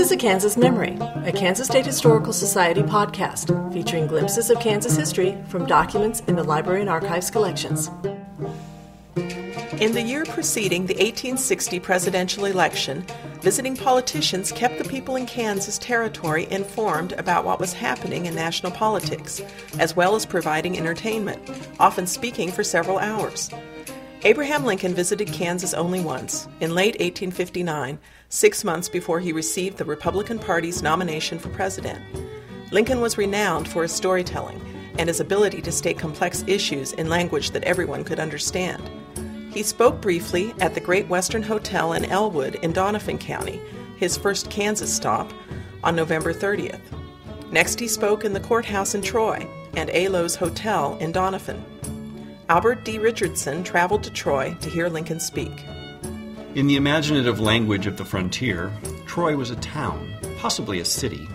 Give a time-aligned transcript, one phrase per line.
[0.00, 0.96] is A Kansas Memory,
[1.26, 6.42] a Kansas State Historical Society podcast featuring glimpses of Kansas history from documents in the
[6.42, 7.90] Library and Archives collections.
[9.78, 13.04] In the year preceding the 1860 presidential election,
[13.42, 18.72] visiting politicians kept the people in Kansas Territory informed about what was happening in national
[18.72, 19.42] politics,
[19.78, 21.42] as well as providing entertainment,
[21.78, 23.50] often speaking for several hours.
[24.22, 27.98] Abraham Lincoln visited Kansas only once, in late 1859,
[28.28, 32.04] six months before he received the Republican Party's nomination for president.
[32.70, 34.60] Lincoln was renowned for his storytelling
[34.98, 38.90] and his ability to state complex issues in language that everyone could understand.
[39.54, 43.58] He spoke briefly at the Great Western Hotel in Elwood in Doniphan County,
[43.96, 45.32] his first Kansas stop,
[45.82, 46.82] on November 30th.
[47.50, 51.64] Next, he spoke in the courthouse in Troy and Alo's Hotel in Doniphan.
[52.50, 52.98] Albert D.
[52.98, 55.64] Richardson traveled to Troy to hear Lincoln speak.
[56.56, 58.72] In the imaginative language of the frontier,
[59.06, 61.28] Troy was a town, possibly a city,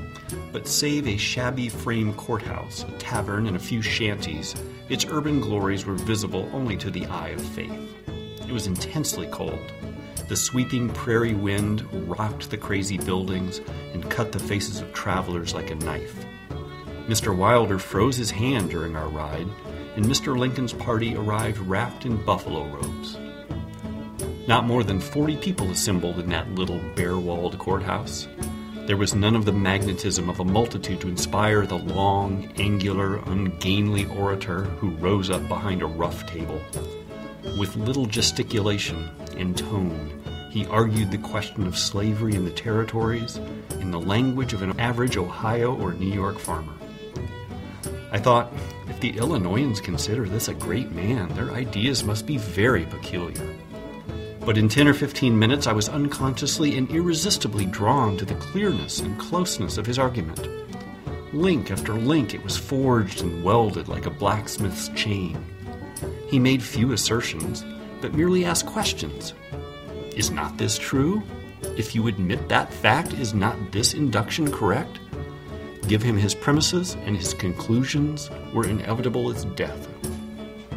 [0.52, 4.56] but save a shabby frame courthouse, a tavern, and a few shanties,
[4.90, 7.96] its urban glories were visible only to the eye of faith.
[8.42, 9.72] It was intensely cold.
[10.28, 13.62] The sweeping prairie wind rocked the crazy buildings
[13.94, 16.26] and cut the faces of travelers like a knife.
[17.08, 17.34] Mr.
[17.34, 19.48] Wilder froze his hand during our ride
[19.96, 20.38] and Mr.
[20.38, 23.18] Lincoln's party arrived wrapped in buffalo robes.
[24.48, 28.28] Not more than 40 people assembled in that little bare walled courthouse.
[28.86, 34.06] There was none of the magnetism of a multitude to inspire the long, angular, ungainly
[34.06, 36.62] orator who rose up behind a rough table.
[37.58, 40.22] With little gesticulation and tone,
[40.52, 43.38] he argued the question of slavery in the territories
[43.80, 46.74] in the language of an average Ohio or New York farmer.
[48.12, 48.54] I thought,
[49.06, 53.56] the Illinoisans consider this a great man, their ideas must be very peculiar.
[54.40, 59.02] But in 10 or 15 minutes, I was unconsciously and irresistibly drawn to the clearness
[59.02, 60.50] and closeness of his argument.
[61.36, 65.38] Link after link, it was forged and welded like a blacksmith's chain.
[66.28, 67.64] He made few assertions,
[68.02, 69.36] but merely asked questions.
[70.16, 71.22] Is not this true?
[71.78, 74.98] If you admit that fact, is not this induction correct?
[75.88, 79.88] Give him his premises, and his conclusions were inevitable as death.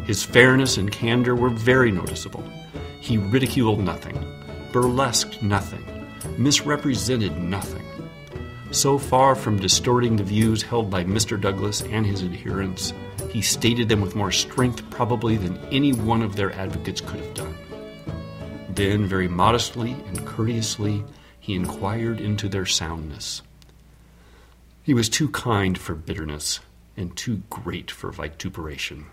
[0.05, 2.45] His fairness and candor were very noticeable.
[3.01, 4.17] He ridiculed nothing,
[4.73, 5.85] burlesqued nothing,
[6.37, 7.85] misrepresented nothing.
[8.71, 11.41] So far from distorting the views held by Mr.
[11.41, 12.93] Douglas and his adherents,
[13.31, 17.35] he stated them with more strength probably than any one of their advocates could have
[17.35, 17.57] done.
[18.69, 21.03] Then, very modestly and courteously,
[21.41, 23.43] he inquired into their soundness.
[24.89, 26.61] He was too kind for bitterness
[26.97, 29.05] and too great for vituperation.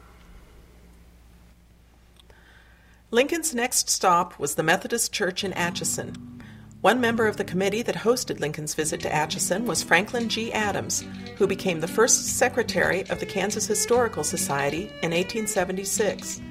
[3.12, 6.42] Lincoln's next stop was the Methodist Church in Atchison.
[6.80, 10.54] One member of the committee that hosted Lincoln's visit to Atchison was Franklin G.
[10.54, 11.04] Adams,
[11.36, 16.42] who became the first secretary of the Kansas Historical Society in 1876.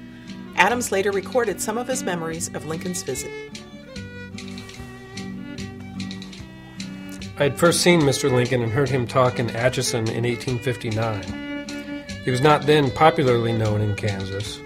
[0.55, 3.31] Adams later recorded some of his memories of Lincoln's visit.
[7.37, 8.31] I had first seen Mr.
[8.31, 12.05] Lincoln and heard him talk in Atchison in 1859.
[12.23, 14.57] He was not then popularly known in Kansas.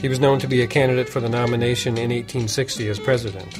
[0.00, 3.58] He was known to be a candidate for the nomination in 1860 as president.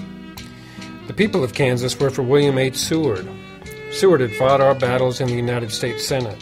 [1.09, 2.77] The people of Kansas were for William H.
[2.77, 3.29] Seward.
[3.91, 6.41] Seward had fought our battles in the United States Senate.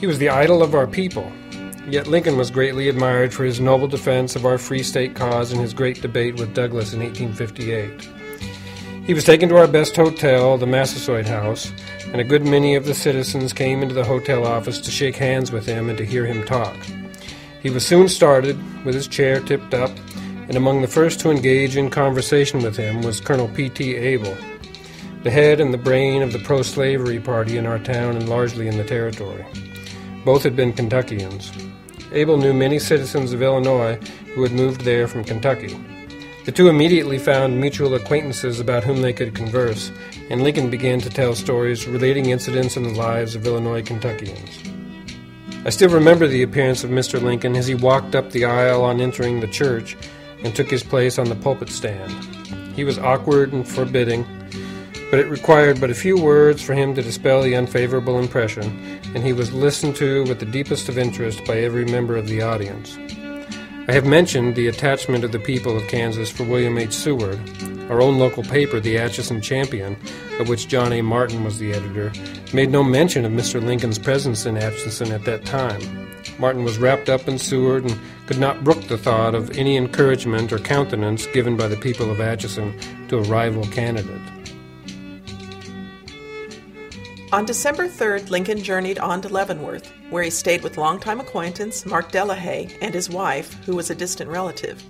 [0.00, 1.30] He was the idol of our people,
[1.88, 5.60] yet Lincoln was greatly admired for his noble defense of our free state cause in
[5.60, 8.15] his great debate with Douglas in 1858.
[9.06, 11.72] He was taken to our best hotel, the Massasoit House,
[12.06, 15.52] and a good many of the citizens came into the hotel office to shake hands
[15.52, 16.76] with him and to hear him talk.
[17.62, 19.92] He was soon started, with his chair tipped up,
[20.48, 23.94] and among the first to engage in conversation with him was Colonel P.T.
[23.94, 24.36] Abell,
[25.22, 28.66] the head and the brain of the pro slavery party in our town and largely
[28.66, 29.46] in the territory.
[30.24, 31.52] Both had been Kentuckians.
[32.10, 34.00] Abell knew many citizens of Illinois
[34.34, 35.76] who had moved there from Kentucky.
[36.46, 39.90] The two immediately found mutual acquaintances about whom they could converse,
[40.30, 44.62] and Lincoln began to tell stories relating incidents in the lives of Illinois Kentuckians.
[45.64, 47.20] I still remember the appearance of Mr.
[47.20, 49.96] Lincoln as he walked up the aisle on entering the church
[50.44, 52.12] and took his place on the pulpit stand.
[52.76, 54.24] He was awkward and forbidding,
[55.10, 59.24] but it required but a few words for him to dispel the unfavorable impression, and
[59.24, 62.96] he was listened to with the deepest of interest by every member of the audience.
[63.88, 66.92] I have mentioned the attachment of the people of Kansas for William H.
[66.92, 67.38] Seward.
[67.88, 69.96] Our own local paper, the Atchison Champion,
[70.40, 71.02] of which John A.
[71.02, 72.12] Martin was the editor,
[72.52, 73.62] made no mention of Mr.
[73.62, 75.80] Lincoln's presence in Atchison at that time.
[76.40, 77.96] Martin was wrapped up in Seward and
[78.26, 82.20] could not brook the thought of any encouragement or countenance given by the people of
[82.20, 84.20] Atchison to a rival candidate.
[87.32, 92.12] On December 3rd, Lincoln journeyed on to Leavenworth, where he stayed with longtime acquaintance Mark
[92.12, 94.80] Delahay and his wife, who was a distant relative.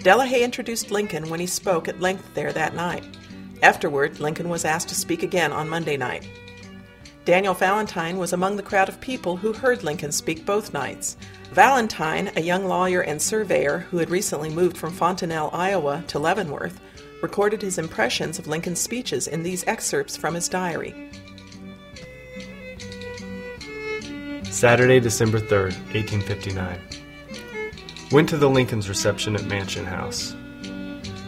[0.00, 3.04] Delahay introduced Lincoln when he spoke at length there that night.
[3.62, 6.28] Afterward, Lincoln was asked to speak again on Monday night.
[7.24, 11.16] Daniel Valentine was among the crowd of people who heard Lincoln speak both nights.
[11.52, 16.80] Valentine, a young lawyer and surveyor who had recently moved from Fontanelle, Iowa to Leavenworth,
[17.22, 21.10] recorded his impressions of Lincoln's speeches in these excerpts from his diary.
[24.50, 26.80] Saturday, December 3rd, 1859.
[28.10, 30.34] Went to the Lincoln's reception at Mansion House.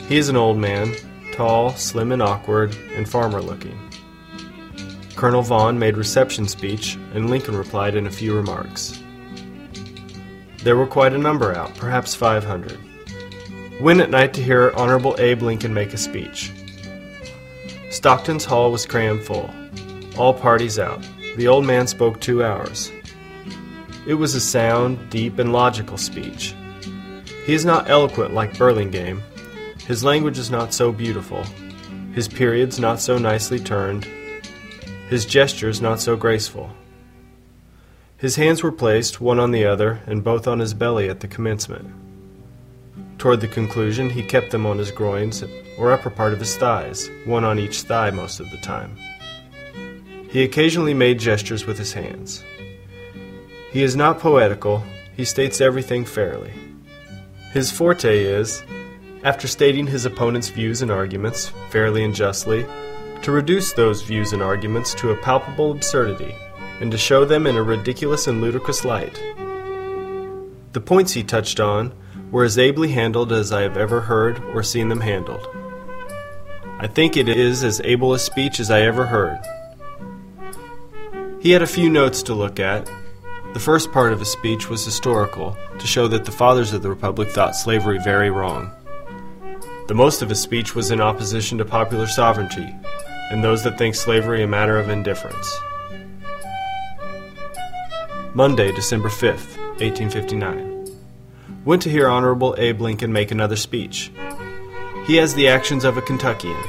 [0.08, 0.92] He is an old man,
[1.32, 3.78] tall, slim and awkward, and farmer looking.
[5.14, 9.00] Colonel Vaughn made reception speech, and Lincoln replied in a few remarks.
[10.64, 12.76] There were quite a number out, perhaps 500.
[13.80, 16.50] Went at night to hear Honorable Abe Lincoln make a speech.
[17.88, 19.48] Stockton's hall was crammed full.
[20.18, 21.06] All parties out.
[21.36, 22.90] The old man spoke two hours.
[24.06, 26.54] It was a sound, deep, and logical speech.
[27.46, 29.22] He is not eloquent like Burlingame.
[29.86, 31.44] His language is not so beautiful.
[32.12, 34.06] His periods not so nicely turned.
[35.08, 36.70] His gestures not so graceful.
[38.16, 41.28] His hands were placed, one on the other, and both on his belly at the
[41.28, 41.88] commencement.
[43.18, 45.44] Toward the conclusion, he kept them on his groins
[45.78, 48.96] or upper part of his thighs, one on each thigh most of the time.
[50.28, 52.42] He occasionally made gestures with his hands.
[53.72, 54.84] He is not poetical,
[55.16, 56.52] he states everything fairly.
[57.52, 58.62] His forte is,
[59.24, 62.66] after stating his opponent's views and arguments, fairly and justly,
[63.22, 66.34] to reduce those views and arguments to a palpable absurdity,
[66.80, 69.22] and to show them in a ridiculous and ludicrous light.
[70.72, 71.94] The points he touched on
[72.30, 75.48] were as ably handled as I have ever heard or seen them handled.
[76.78, 79.38] I think it is as able a speech as I ever heard.
[81.40, 82.90] He had a few notes to look at,
[83.52, 86.88] the first part of his speech was historical, to show that the fathers of the
[86.88, 88.70] Republic thought slavery very wrong.
[89.88, 92.74] The most of his speech was in opposition to popular sovereignty,
[93.30, 95.54] and those that think slavery a matter of indifference.
[98.32, 100.88] Monday, December 5th, 1859.
[101.66, 104.10] Went to hear Honorable Abe Lincoln make another speech.
[105.04, 106.62] He has the actions of a Kentuckian.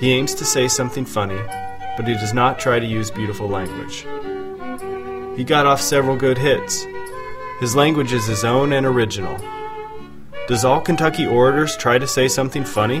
[0.00, 1.40] He aims to say something funny,
[1.96, 4.06] but he does not try to use beautiful language.
[5.40, 6.86] He got off several good hits.
[7.60, 9.38] His language is his own and original.
[10.46, 13.00] Does all Kentucky orators try to say something funny?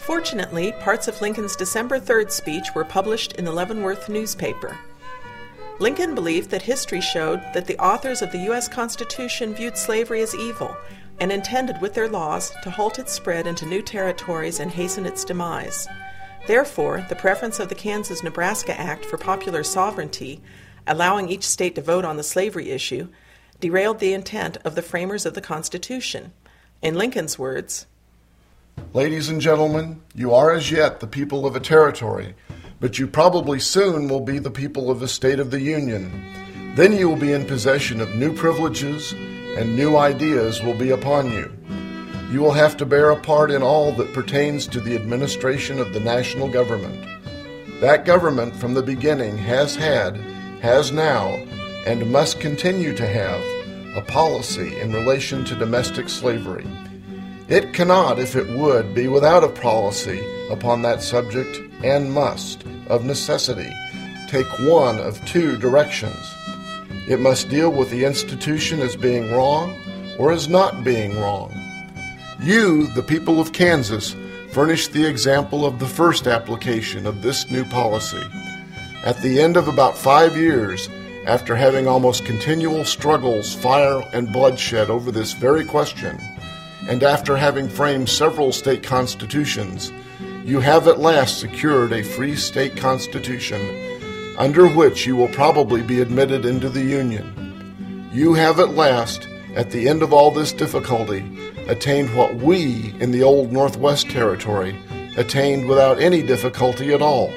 [0.00, 4.76] Fortunately, parts of Lincoln's December 3rd speech were published in the Leavenworth newspaper.
[5.80, 8.68] Lincoln believed that history showed that the authors of the U.S.
[8.68, 10.76] Constitution viewed slavery as evil
[11.20, 15.24] and intended with their laws to halt its spread into new territories and hasten its
[15.24, 15.88] demise.
[16.46, 20.40] Therefore, the preference of the Kansas Nebraska Act for popular sovereignty,
[20.86, 23.08] allowing each state to vote on the slavery issue,
[23.58, 26.32] derailed the intent of the framers of the Constitution.
[26.82, 27.86] In Lincoln's words,
[28.92, 32.34] Ladies and gentlemen, you are as yet the people of a territory,
[32.78, 36.22] but you probably soon will be the people of a state of the Union.
[36.76, 41.32] Then you will be in possession of new privileges, and new ideas will be upon
[41.32, 41.55] you.
[42.30, 45.92] You will have to bear a part in all that pertains to the administration of
[45.92, 47.06] the national government.
[47.80, 50.16] That government from the beginning has had,
[50.60, 51.28] has now,
[51.86, 53.40] and must continue to have
[53.96, 56.66] a policy in relation to domestic slavery.
[57.48, 63.04] It cannot, if it would, be without a policy upon that subject and must, of
[63.04, 63.72] necessity,
[64.26, 66.34] take one of two directions.
[67.08, 69.76] It must deal with the institution as being wrong
[70.18, 71.52] or as not being wrong.
[72.40, 74.14] You, the people of Kansas,
[74.50, 78.22] furnished the example of the first application of this new policy.
[79.04, 80.88] At the end of about five years,
[81.26, 86.18] after having almost continual struggles, fire, and bloodshed over this very question,
[86.88, 89.92] and after having framed several state constitutions,
[90.44, 93.60] you have at last secured a free state constitution
[94.38, 98.10] under which you will probably be admitted into the Union.
[98.12, 101.24] You have at last, at the end of all this difficulty,
[101.68, 104.76] attained what we in the old Northwest Territory
[105.16, 107.32] attained without any difficulty at all.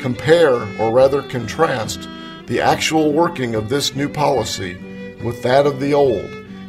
[0.00, 2.08] Compare, or rather contrast,
[2.46, 4.74] the actual working of this new policy
[5.22, 6.24] with that of the old,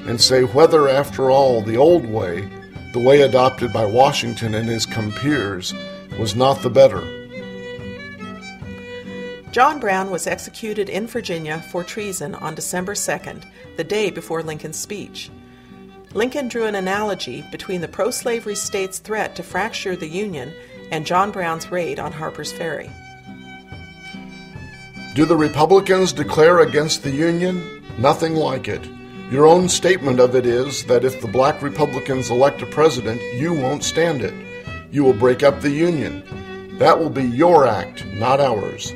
[0.08, 2.50] and say whether, after all, the old way,
[2.94, 5.74] the way adopted by Washington and his compeers,
[6.18, 7.02] was not the better.
[9.52, 13.44] John Brown was executed in Virginia for treason on December 2nd,
[13.78, 15.30] the day before Lincoln's speech.
[16.16, 20.52] Lincoln drew an analogy between the pro slavery state's threat to fracture the Union
[20.92, 22.90] and John Brown's raid on Harper's Ferry.
[25.14, 27.84] Do the Republicans declare against the Union?
[28.00, 28.84] Nothing like it.
[29.30, 33.54] Your own statement of it is that if the black Republicans elect a president, you
[33.54, 34.34] won't stand it.
[34.92, 36.24] You will break up the Union.
[36.80, 38.92] That will be your act, not ours.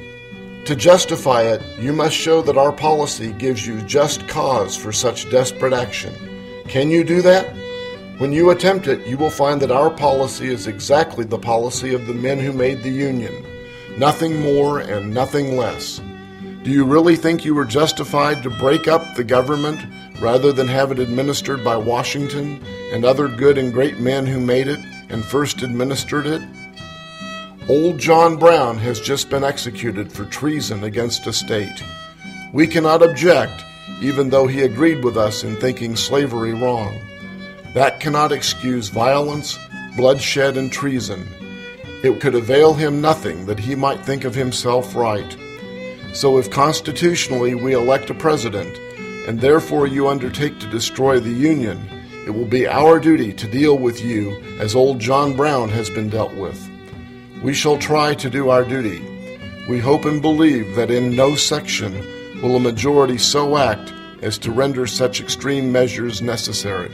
[0.66, 5.30] To justify it, you must show that our policy gives you just cause for such
[5.30, 6.33] desperate action.
[6.74, 7.54] Can you do that?
[8.18, 12.08] When you attempt it, you will find that our policy is exactly the policy of
[12.08, 13.46] the men who made the Union.
[14.00, 16.02] Nothing more and nothing less.
[16.64, 19.86] Do you really think you were justified to break up the government
[20.20, 22.60] rather than have it administered by Washington
[22.92, 26.42] and other good and great men who made it and first administered it?
[27.70, 31.84] Old John Brown has just been executed for treason against a state.
[32.52, 33.64] We cannot object,
[34.02, 37.00] even though he agreed with us in thinking slavery wrong.
[37.74, 39.58] That cannot excuse violence,
[39.96, 41.28] bloodshed, and treason.
[42.04, 45.38] It could avail him nothing that he might think of himself right.
[46.14, 48.78] So, if constitutionally we elect a president,
[49.28, 51.80] and therefore you undertake to destroy the Union,
[52.26, 56.10] it will be our duty to deal with you as old John Brown has been
[56.10, 56.70] dealt with.
[57.42, 59.02] We shall try to do our duty.
[59.68, 61.94] We hope and believe that in no section
[62.44, 66.92] will a majority so act as to render such extreme measures necessary.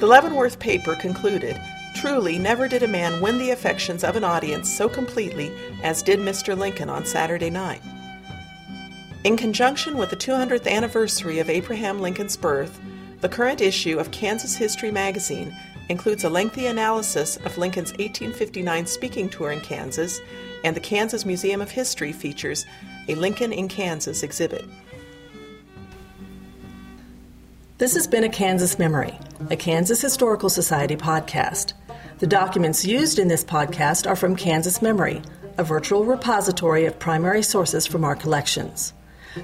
[0.00, 1.56] The Leavenworth paper concluded
[1.94, 5.52] Truly, never did a man win the affections of an audience so completely
[5.84, 6.58] as did Mr.
[6.58, 7.82] Lincoln on Saturday night.
[9.22, 12.80] In conjunction with the 200th anniversary of Abraham Lincoln's birth,
[13.20, 15.56] the current issue of Kansas History magazine
[15.88, 20.20] includes a lengthy analysis of Lincoln's 1859 speaking tour in Kansas,
[20.64, 22.64] and the Kansas Museum of History features
[23.08, 24.64] a Lincoln in Kansas exhibit.
[27.78, 29.18] This has been a Kansas Memory,
[29.50, 31.72] a Kansas Historical Society podcast.
[32.18, 35.20] The documents used in this podcast are from Kansas Memory,
[35.58, 38.92] a virtual repository of primary sources from our collections.